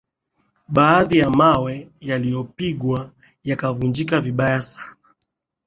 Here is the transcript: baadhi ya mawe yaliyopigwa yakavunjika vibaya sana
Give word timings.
baadhi 0.67 1.17
ya 1.17 1.29
mawe 1.29 1.89
yaliyopigwa 1.99 3.11
yakavunjika 3.43 4.21
vibaya 4.21 4.61
sana 4.61 4.95